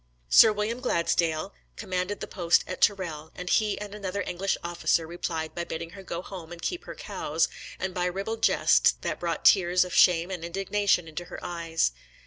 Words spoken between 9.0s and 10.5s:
that brought tears of shame and